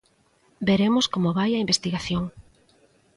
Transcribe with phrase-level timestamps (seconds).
[0.67, 2.23] Veremos como vai a investigación.